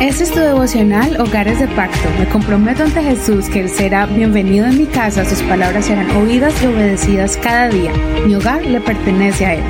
Este 0.00 0.24
es 0.24 0.32
tu 0.32 0.40
devocional 0.40 1.20
Hogares 1.20 1.60
de 1.60 1.68
Pacto. 1.68 2.08
Me 2.18 2.26
comprometo 2.26 2.84
ante 2.84 3.02
Jesús 3.02 3.50
que 3.50 3.60
Él 3.60 3.68
será 3.68 4.06
bienvenido 4.06 4.66
en 4.66 4.78
mi 4.78 4.86
casa, 4.86 5.26
sus 5.26 5.42
palabras 5.42 5.84
serán 5.84 6.10
oídas 6.16 6.54
y 6.62 6.66
obedecidas 6.66 7.36
cada 7.36 7.68
día. 7.68 7.92
Mi 8.26 8.34
hogar 8.34 8.64
le 8.64 8.80
pertenece 8.80 9.44
a 9.44 9.54
Él. 9.56 9.64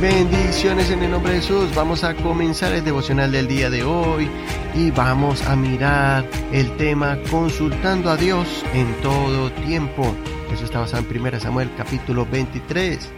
Bendiciones 0.00 0.90
en 0.90 1.04
el 1.04 1.12
nombre 1.12 1.34
de 1.34 1.40
Jesús. 1.40 1.72
Vamos 1.74 2.02
a 2.02 2.14
comenzar 2.16 2.72
el 2.72 2.84
devocional 2.84 3.30
del 3.30 3.46
día 3.46 3.70
de 3.70 3.84
hoy 3.84 4.28
y 4.74 4.90
vamos 4.90 5.46
a 5.46 5.54
mirar 5.54 6.24
el 6.52 6.76
tema 6.78 7.16
consultando 7.30 8.10
a 8.10 8.16
Dios 8.16 8.64
en 8.74 8.92
todo 9.02 9.52
tiempo. 9.52 10.12
Eso 10.52 10.64
está 10.64 10.80
basado 10.80 11.04
en 11.08 11.20
1 11.20 11.38
Samuel 11.38 11.70
capítulo 11.76 12.26
23. 12.26 13.08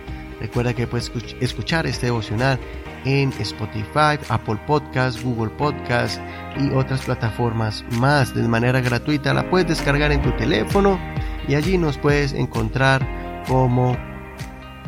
Recuerda 0.40 0.74
que 0.74 0.86
puedes 0.86 1.10
escuchar 1.40 1.86
este 1.86 2.06
devocional 2.06 2.58
en 3.04 3.32
Spotify, 3.38 4.18
Apple 4.28 4.58
Podcast, 4.66 5.22
Google 5.22 5.50
Podcast 5.50 6.20
y 6.58 6.70
otras 6.70 7.02
plataformas 7.02 7.84
más 7.92 8.34
de 8.34 8.48
manera 8.48 8.80
gratuita. 8.80 9.32
La 9.34 9.50
puedes 9.50 9.68
descargar 9.68 10.10
en 10.12 10.22
tu 10.22 10.32
teléfono 10.32 10.98
y 11.46 11.54
allí 11.54 11.78
nos 11.78 11.98
puedes 11.98 12.32
encontrar 12.32 13.06
como 13.46 13.96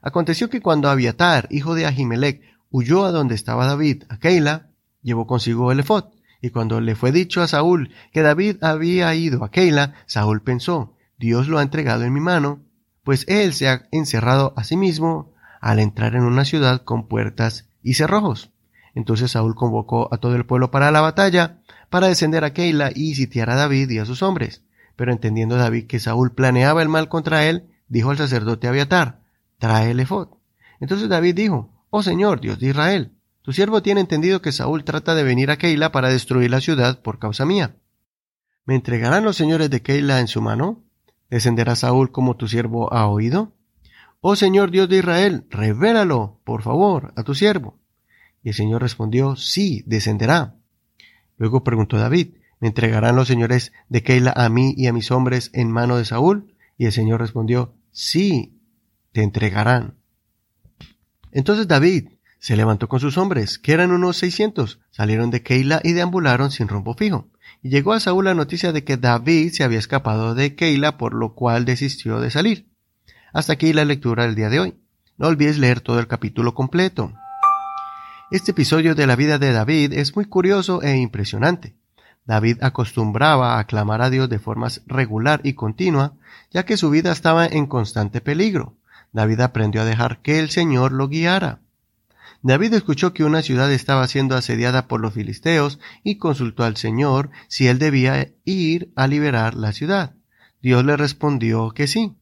Aconteció 0.00 0.50
que 0.50 0.60
cuando 0.60 0.88
Abiatar, 0.88 1.48
hijo 1.50 1.74
de 1.74 1.86
Ahimelech, 1.86 2.42
huyó 2.70 3.04
a 3.04 3.12
donde 3.12 3.34
estaba 3.34 3.66
David, 3.66 4.04
a 4.08 4.18
Keila, 4.18 4.70
llevó 5.02 5.26
consigo 5.26 5.70
el 5.70 5.80
efod. 5.80 6.04
Y 6.40 6.50
cuando 6.50 6.80
le 6.80 6.96
fue 6.96 7.12
dicho 7.12 7.40
a 7.40 7.46
Saúl 7.46 7.90
que 8.12 8.22
David 8.22 8.64
había 8.64 9.14
ido 9.14 9.44
a 9.44 9.50
Keila, 9.50 9.94
Saúl 10.06 10.42
pensó, 10.42 10.96
Dios 11.18 11.46
lo 11.46 11.58
ha 11.58 11.62
entregado 11.62 12.02
en 12.04 12.12
mi 12.12 12.20
mano, 12.20 12.62
pues 13.04 13.24
él 13.28 13.54
se 13.54 13.68
ha 13.68 13.86
encerrado 13.92 14.54
a 14.56 14.64
sí 14.64 14.76
mismo 14.76 15.34
al 15.60 15.78
entrar 15.78 16.16
en 16.16 16.22
una 16.24 16.44
ciudad 16.44 16.82
con 16.82 17.06
puertas 17.06 17.68
y 17.82 17.94
cerrojos. 17.94 18.50
Entonces 18.94 19.30
Saúl 19.30 19.54
convocó 19.54 20.08
a 20.12 20.18
todo 20.18 20.34
el 20.34 20.46
pueblo 20.46 20.70
para 20.70 20.90
la 20.90 21.00
batalla, 21.00 21.60
para 21.88 22.08
descender 22.08 22.44
a 22.44 22.52
Keila 22.52 22.90
y 22.94 23.14
sitiar 23.14 23.50
a 23.50 23.56
David 23.56 23.90
y 23.90 23.98
a 23.98 24.04
sus 24.04 24.22
hombres. 24.22 24.62
Pero 24.96 25.12
entendiendo 25.12 25.56
David 25.56 25.86
que 25.86 26.00
Saúl 26.00 26.32
planeaba 26.32 26.82
el 26.82 26.88
mal 26.88 27.08
contra 27.08 27.46
él, 27.46 27.68
dijo 27.88 28.10
al 28.10 28.18
sacerdote 28.18 28.68
Abiatar, 28.68 29.20
trae 29.58 29.90
el 29.90 30.00
efod. 30.00 30.28
Entonces 30.80 31.08
David 31.08 31.34
dijo, 31.34 31.70
Oh 31.90 32.02
Señor, 32.02 32.40
Dios 32.40 32.58
de 32.58 32.68
Israel, 32.68 33.12
tu 33.42 33.52
siervo 33.52 33.82
tiene 33.82 34.00
entendido 34.00 34.42
que 34.42 34.52
Saúl 34.52 34.84
trata 34.84 35.14
de 35.14 35.24
venir 35.24 35.50
a 35.50 35.56
Keila 35.56 35.92
para 35.92 36.08
destruir 36.08 36.50
la 36.50 36.60
ciudad 36.60 37.00
por 37.00 37.18
causa 37.18 37.44
mía. 37.44 37.76
¿Me 38.64 38.74
entregarán 38.74 39.24
los 39.24 39.36
señores 39.36 39.70
de 39.70 39.82
Keila 39.82 40.20
en 40.20 40.28
su 40.28 40.40
mano? 40.40 40.84
¿Descenderá 41.28 41.74
Saúl 41.74 42.12
como 42.12 42.36
tu 42.36 42.46
siervo 42.46 42.92
ha 42.92 43.06
oído? 43.08 43.52
Oh 44.20 44.36
Señor 44.36 44.70
Dios 44.70 44.88
de 44.88 44.98
Israel, 44.98 45.46
revélalo, 45.50 46.38
por 46.44 46.62
favor, 46.62 47.12
a 47.16 47.24
tu 47.24 47.34
siervo. 47.34 47.81
Y 48.42 48.50
el 48.50 48.54
Señor 48.54 48.82
respondió, 48.82 49.36
sí, 49.36 49.82
descenderá. 49.86 50.56
Luego 51.36 51.64
preguntó 51.64 51.98
David, 51.98 52.34
¿me 52.60 52.68
entregarán 52.68 53.16
los 53.16 53.28
señores 53.28 53.72
de 53.88 54.02
Keila 54.02 54.32
a 54.36 54.48
mí 54.48 54.74
y 54.76 54.86
a 54.86 54.92
mis 54.92 55.10
hombres 55.10 55.50
en 55.52 55.70
mano 55.70 55.96
de 55.96 56.04
Saúl? 56.04 56.54
Y 56.76 56.86
el 56.86 56.92
Señor 56.92 57.20
respondió, 57.20 57.74
sí, 57.92 58.58
te 59.12 59.22
entregarán. 59.22 59.94
Entonces 61.30 61.68
David 61.68 62.08
se 62.38 62.56
levantó 62.56 62.88
con 62.88 62.98
sus 62.98 63.18
hombres, 63.18 63.58
que 63.58 63.72
eran 63.72 63.92
unos 63.92 64.16
seiscientos, 64.16 64.80
salieron 64.90 65.30
de 65.30 65.42
Keila 65.42 65.80
y 65.84 65.92
deambularon 65.92 66.50
sin 66.50 66.66
rumbo 66.66 66.94
fijo. 66.94 67.28
Y 67.62 67.68
llegó 67.68 67.92
a 67.92 68.00
Saúl 68.00 68.24
la 68.24 68.34
noticia 68.34 68.72
de 68.72 68.82
que 68.82 68.96
David 68.96 69.52
se 69.52 69.62
había 69.62 69.78
escapado 69.78 70.34
de 70.34 70.56
Keila, 70.56 70.98
por 70.98 71.14
lo 71.14 71.34
cual 71.34 71.64
desistió 71.64 72.20
de 72.20 72.30
salir. 72.30 72.66
Hasta 73.32 73.52
aquí 73.52 73.72
la 73.72 73.84
lectura 73.84 74.24
del 74.24 74.34
día 74.34 74.48
de 74.48 74.58
hoy. 74.58 74.74
No 75.16 75.28
olvides 75.28 75.58
leer 75.58 75.80
todo 75.80 76.00
el 76.00 76.08
capítulo 76.08 76.54
completo. 76.54 77.12
Este 78.32 78.52
episodio 78.52 78.94
de 78.94 79.06
la 79.06 79.14
vida 79.14 79.38
de 79.38 79.52
David 79.52 79.92
es 79.92 80.16
muy 80.16 80.24
curioso 80.24 80.80
e 80.80 80.96
impresionante. 80.96 81.76
David 82.24 82.62
acostumbraba 82.62 83.58
a 83.58 83.66
clamar 83.66 84.00
a 84.00 84.08
Dios 84.08 84.30
de 84.30 84.38
forma 84.38 84.68
regular 84.86 85.42
y 85.44 85.52
continua, 85.52 86.14
ya 86.50 86.64
que 86.64 86.78
su 86.78 86.88
vida 86.88 87.12
estaba 87.12 87.44
en 87.44 87.66
constante 87.66 88.22
peligro. 88.22 88.78
David 89.12 89.40
aprendió 89.40 89.82
a 89.82 89.84
dejar 89.84 90.22
que 90.22 90.38
el 90.38 90.48
Señor 90.48 90.92
lo 90.92 91.08
guiara. 91.08 91.60
David 92.40 92.72
escuchó 92.72 93.12
que 93.12 93.22
una 93.22 93.42
ciudad 93.42 93.70
estaba 93.70 94.08
siendo 94.08 94.34
asediada 94.34 94.88
por 94.88 95.02
los 95.02 95.12
filisteos 95.12 95.78
y 96.02 96.16
consultó 96.16 96.64
al 96.64 96.78
Señor 96.78 97.28
si 97.48 97.68
él 97.68 97.78
debía 97.78 98.32
ir 98.46 98.94
a 98.96 99.08
liberar 99.08 99.54
la 99.54 99.72
ciudad. 99.72 100.14
Dios 100.62 100.86
le 100.86 100.96
respondió 100.96 101.72
que 101.72 101.86
sí. 101.86 102.16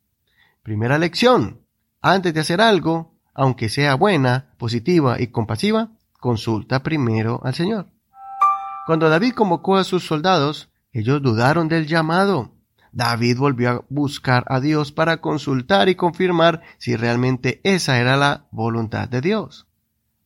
Primera 0.64 0.98
lección. 0.98 1.60
Antes 2.00 2.34
de 2.34 2.40
hacer 2.40 2.60
algo, 2.60 3.14
aunque 3.32 3.68
sea 3.68 3.94
buena, 3.94 4.56
positiva 4.58 5.20
y 5.20 5.28
compasiva, 5.28 5.92
consulta 6.20 6.82
primero 6.82 7.40
al 7.42 7.54
Señor. 7.54 7.86
Cuando 8.86 9.08
David 9.08 9.32
convocó 9.32 9.76
a 9.76 9.84
sus 9.84 10.06
soldados, 10.06 10.70
ellos 10.92 11.22
dudaron 11.22 11.68
del 11.68 11.86
llamado. 11.86 12.52
David 12.92 13.38
volvió 13.38 13.70
a 13.70 13.84
buscar 13.88 14.44
a 14.48 14.60
Dios 14.60 14.92
para 14.92 15.20
consultar 15.20 15.88
y 15.88 15.94
confirmar 15.94 16.62
si 16.78 16.96
realmente 16.96 17.60
esa 17.62 17.98
era 17.98 18.16
la 18.16 18.46
voluntad 18.50 19.08
de 19.08 19.20
Dios. 19.20 19.66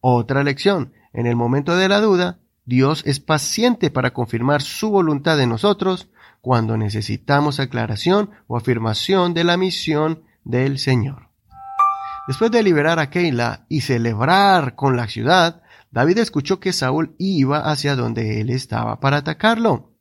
Otra 0.00 0.43
lección, 0.43 0.93
en 1.12 1.27
el 1.27 1.37
momento 1.37 1.77
de 1.77 1.88
la 1.88 2.00
duda, 2.00 2.38
Dios 2.65 3.03
es 3.06 3.21
paciente 3.21 3.91
para 3.91 4.12
confirmar 4.12 4.62
su 4.62 4.91
voluntad 4.91 5.38
en 5.41 5.50
nosotros 5.50 6.09
cuando 6.41 6.77
necesitamos 6.77 7.60
aclaración 7.60 8.31
o 8.47 8.56
afirmación 8.56 9.34
de 9.34 9.44
la 9.44 9.56
misión 9.56 10.25
del 10.44 10.78
Señor. 10.78 11.28
Después 12.27 12.50
de 12.50 12.62
liberar 12.62 12.99
a 12.99 13.10
Keila 13.10 13.66
y 13.69 13.83
celebrar 13.83 14.75
con 14.75 14.97
la 14.97 15.09
ciudad, 15.09 15.62
David 15.94 16.19
escuchó 16.19 16.59
que 16.59 16.72
Saúl 16.72 17.15
iba 17.19 17.71
hacia 17.71 17.95
donde 17.95 18.41
él 18.41 18.51
estaba 18.51 18.98
para 18.98 19.18
atacarlo. 19.18 19.92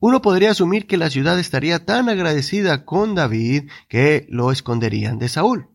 Uno 0.00 0.20
podría 0.20 0.50
asumir 0.50 0.88
que 0.88 0.96
la 0.96 1.08
ciudad 1.08 1.38
estaría 1.38 1.84
tan 1.84 2.08
agradecida 2.08 2.84
con 2.84 3.14
David 3.14 3.70
que 3.88 4.26
lo 4.28 4.50
esconderían 4.50 5.20
de 5.20 5.28
Saúl. 5.28 5.68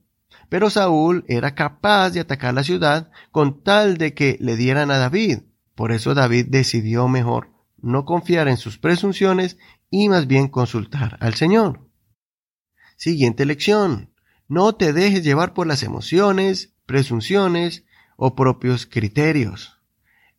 Pero 0.49 0.69
Saúl 0.69 1.23
era 1.29 1.55
capaz 1.55 2.09
de 2.09 2.19
atacar 2.19 2.53
la 2.53 2.65
ciudad 2.65 3.11
con 3.31 3.63
tal 3.63 3.95
de 3.95 4.13
que 4.13 4.37
le 4.41 4.57
dieran 4.57 4.91
a 4.91 4.97
David. 4.97 5.43
Por 5.73 5.93
eso 5.93 6.13
David 6.13 6.47
decidió 6.49 7.07
mejor 7.07 7.49
no 7.77 8.03
confiar 8.03 8.49
en 8.49 8.57
sus 8.57 8.77
presunciones 8.77 9.57
y 9.89 10.09
más 10.09 10.27
bien 10.27 10.49
consultar 10.49 11.17
al 11.21 11.35
Señor. 11.35 11.87
Siguiente 12.97 13.45
lección. 13.45 14.11
No 14.49 14.75
te 14.75 14.91
dejes 14.91 15.23
llevar 15.23 15.53
por 15.53 15.65
las 15.65 15.81
emociones, 15.81 16.73
presunciones 16.85 17.85
o 18.15 18.35
propios 18.35 18.85
criterios. 18.85 19.77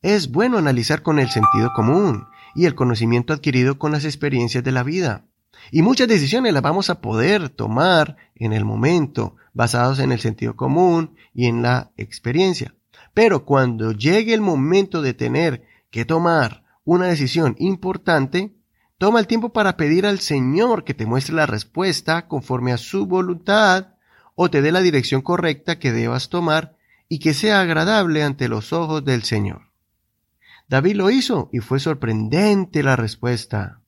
Es 0.03 0.31
bueno 0.31 0.59
analizar 0.59 1.03
con 1.03 1.19
el 1.19 1.31
sentido 1.31 1.73
común 1.75 2.27
y 2.55 2.67
el 2.67 2.75
conocimiento 2.75 3.33
adquirido 3.33 3.79
con 3.79 3.93
las 3.93 4.05
experiencias 4.05 4.65
de 4.65 4.73
la 4.73 4.83
vida. 4.83 5.27
Y 5.71 5.83
muchas 5.83 6.09
decisiones 6.09 6.53
las 6.53 6.63
vamos 6.63 6.91
a 6.91 7.01
poder 7.01 7.49
tomar 7.49 8.17
en 8.35 8.53
el 8.53 8.65
momento, 8.65 9.37
basados 9.53 10.01
en 10.01 10.13
el 10.13 10.21
sentido 10.21 10.57
común 10.57 11.15
y 11.35 11.47
en 11.47 11.63
la 11.63 11.93
experiencia. 11.97 12.75
Pero 13.15 13.45
cuando 13.45 13.93
llegue 13.93 14.35
el 14.35 14.41
momento 14.41 15.03
de 15.03 15.15
tener 15.15 15.65
que 15.91 16.05
tomar 16.05 16.65
una 16.85 17.07
decisión 17.07 17.55
importante, 17.59 18.55
toma 18.99 19.21
el 19.21 19.27
tiempo 19.27 19.53
para 19.53 19.77
pedir 19.77 20.07
al 20.07 20.19
Señor 20.21 20.85
que 20.85 20.95
te 20.95 21.07
muestre 21.07 21.35
la 21.35 21.47
respuesta 21.47 22.27
conforme 22.27 22.73
a 22.73 22.79
su 22.79 23.07
voluntad 23.07 23.95
o 24.35 24.51
te 24.51 24.63
dé 24.63 24.73
la 24.73 24.81
dirección 24.81 25.23
correcta 25.23 25.79
que 25.79 25.93
debas 25.93 26.29
tomar 26.29 26.77
y 27.13 27.19
que 27.19 27.35
sea 27.35 27.61
agradable 27.61 28.23
ante 28.23 28.49
los 28.49 28.73
ojos 28.73 29.05
del 29.05 29.23
Señor. 29.23 29.69
David 30.67 30.97
lo 30.97 31.11
hizo 31.11 31.51
y 31.53 31.59
fue 31.59 31.79
sorprendente 31.79 32.83
la 32.83 32.97
respuesta. 32.97 33.83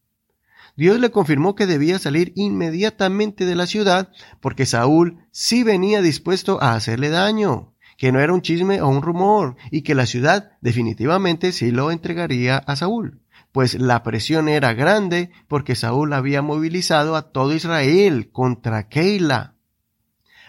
Dios 0.77 1.01
le 1.01 1.11
confirmó 1.11 1.55
que 1.55 1.65
debía 1.65 1.99
salir 1.99 2.35
inmediatamente 2.37 3.47
de 3.47 3.55
la 3.55 3.67
ciudad 3.67 4.11
porque 4.43 4.67
Saúl 4.67 5.25
sí 5.31 5.63
venía 5.63 6.03
dispuesto 6.03 6.63
a 6.63 6.75
hacerle 6.75 7.09
daño, 7.09 7.73
que 7.97 8.13
no 8.13 8.21
era 8.21 8.35
un 8.35 8.43
chisme 8.43 8.83
o 8.83 8.89
un 8.89 9.01
rumor 9.01 9.57
y 9.71 9.81
que 9.81 9.95
la 9.95 10.05
ciudad 10.05 10.59
definitivamente 10.61 11.53
sí 11.53 11.71
lo 11.71 11.91
entregaría 11.91 12.59
a 12.59 12.77
Saúl, 12.77 13.23
pues 13.53 13.81
la 13.81 14.03
presión 14.03 14.51
era 14.51 14.75
grande 14.75 15.31
porque 15.49 15.77
Saúl 15.77 16.13
había 16.13 16.43
movilizado 16.43 17.17
a 17.17 17.33
todo 17.33 17.55
Israel 17.55 18.29
contra 18.33 18.91
Keila. 18.91 19.54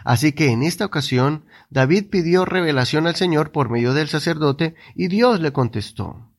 Así 0.05 0.33
que 0.33 0.51
en 0.51 0.61
esta 0.61 0.85
ocasión 0.85 1.45
David 1.71 2.05
pidió 2.11 2.45
revelación 2.45 3.07
al 3.07 3.15
Señor 3.15 3.51
por 3.51 3.71
medio 3.71 3.95
del 3.95 4.07
sacerdote 4.07 4.75
y 4.93 5.07
Dios 5.07 5.41
le 5.41 5.51
contestó. 5.51 6.29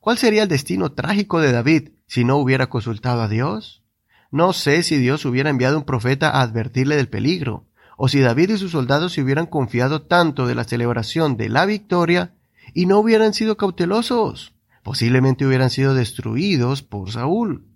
¿Cuál 0.00 0.18
sería 0.18 0.42
el 0.42 0.48
destino 0.48 0.90
trágico 0.90 1.40
de 1.40 1.52
David 1.52 1.90
si 2.08 2.24
no 2.24 2.36
hubiera 2.36 2.68
consultado 2.68 3.22
a 3.22 3.28
Dios? 3.28 3.84
No 4.32 4.52
sé 4.52 4.82
si 4.82 4.96
Dios 4.98 5.24
hubiera 5.24 5.50
enviado 5.50 5.78
un 5.78 5.84
profeta 5.84 6.30
a 6.30 6.42
advertirle 6.42 6.96
del 6.96 7.08
peligro, 7.08 7.64
o 7.96 8.08
si 8.08 8.18
David 8.18 8.50
y 8.50 8.58
sus 8.58 8.72
soldados 8.72 9.12
se 9.12 9.22
hubieran 9.22 9.46
confiado 9.46 10.02
tanto 10.02 10.48
de 10.48 10.56
la 10.56 10.64
celebración 10.64 11.36
de 11.36 11.48
la 11.48 11.64
victoria 11.64 12.34
y 12.74 12.86
no 12.86 12.98
hubieran 12.98 13.34
sido 13.34 13.56
cautelosos. 13.56 14.52
Posiblemente 14.82 15.46
hubieran 15.46 15.70
sido 15.70 15.94
destruidos 15.94 16.82
por 16.82 17.12
Saúl. 17.12 17.66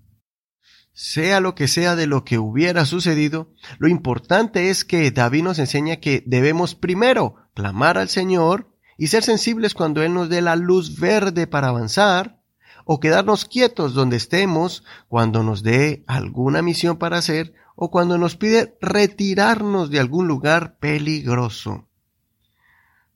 Sea 1.03 1.41
lo 1.41 1.55
que 1.55 1.67
sea 1.67 1.97
de 1.97 2.07
lo 2.07 2.25
que 2.27 2.39
hubiera 2.39 2.85
sucedido, 2.85 3.55
lo 3.79 3.89
importante 3.89 4.69
es 4.69 4.85
que 4.85 5.11
David 5.11 5.45
nos 5.45 5.59
enseña 5.59 5.97
que 5.97 6.23
debemos 6.27 6.75
primero 6.75 7.37
clamar 7.55 7.97
al 7.97 8.11
Señor 8.11 8.69
y 8.99 9.07
ser 9.07 9.23
sensibles 9.23 9.73
cuando 9.73 10.03
Él 10.03 10.13
nos 10.13 10.29
dé 10.29 10.43
la 10.43 10.57
luz 10.57 11.01
verde 11.01 11.47
para 11.47 11.69
avanzar, 11.69 12.43
o 12.85 13.01
quedarnos 13.01 13.47
quietos 13.47 13.95
donde 13.95 14.19
estemos 14.19 14.85
cuando 15.09 15.43
nos 15.43 15.63
dé 15.63 16.05
alguna 16.07 16.61
misión 16.61 16.99
para 16.99 17.17
hacer 17.17 17.55
o 17.77 17.91
cuando 17.91 18.19
nos 18.19 18.37
pide 18.37 18.77
retirarnos 18.83 19.89
de 19.89 20.01
algún 20.01 20.29
lugar 20.29 20.77
peligroso. 20.81 21.89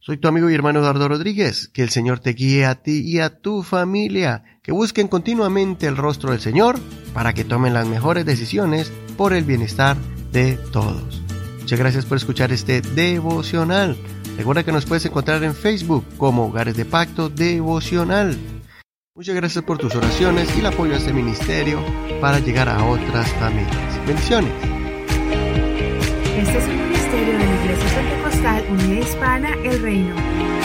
Soy 0.07 0.19
tu 0.19 0.29
amigo 0.29 0.51
y 0.51 0.55
hermano 0.55 0.81
Eduardo 0.81 1.09
Rodríguez. 1.09 1.69
Que 1.69 1.83
el 1.83 1.89
Señor 1.89 2.19
te 2.19 2.35
guíe 2.35 2.67
a 2.67 2.75
ti 2.75 3.01
y 3.01 3.21
a 3.21 3.41
tu 3.41 3.63
familia, 3.63 4.45
que 4.63 4.71
busquen 4.71 5.09
continuamente 5.09 5.87
el 5.87 5.97
rostro 5.97 6.33
del 6.33 6.41
Señor 6.41 6.79
para 7.15 7.33
que 7.33 7.43
tomen 7.43 7.73
las 7.73 7.89
mejores 7.89 8.27
decisiones 8.27 8.93
por 9.17 9.33
el 9.33 9.45
bienestar 9.45 9.97
de 10.31 10.59
todos. 10.73 11.23
Muchas 11.59 11.79
gracias 11.79 12.05
por 12.05 12.19
escuchar 12.19 12.53
este 12.53 12.83
devocional. 12.83 13.97
Recuerda 14.37 14.63
que 14.63 14.73
nos 14.73 14.85
puedes 14.85 15.07
encontrar 15.07 15.43
en 15.43 15.55
Facebook 15.55 16.05
como 16.19 16.49
Hogares 16.49 16.77
de 16.77 16.85
Pacto 16.85 17.31
Devocional. 17.31 18.37
Muchas 19.15 19.35
gracias 19.35 19.65
por 19.65 19.79
tus 19.79 19.95
oraciones 19.95 20.55
y 20.55 20.61
el 20.61 20.67
apoyo 20.67 20.93
a 20.93 20.99
este 20.99 21.15
ministerio 21.15 21.83
para 22.21 22.41
llegar 22.41 22.69
a 22.69 22.85
otras 22.85 23.33
familias. 23.37 24.07
Bendiciones. 24.07 24.53
Este 26.37 26.59
es 26.59 26.65
un 26.67 26.91
ministerio 26.91 27.39
de 27.39 27.47
la 27.47 27.63
Iglesia 27.63 28.24
Pentecostal 28.35 28.65
Unida 28.71 29.01
Hispana 29.01 29.55
El 29.63 29.81
Reino. 29.81 30.64